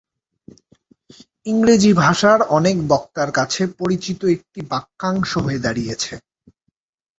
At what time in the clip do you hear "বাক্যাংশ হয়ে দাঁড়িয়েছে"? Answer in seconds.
4.71-6.13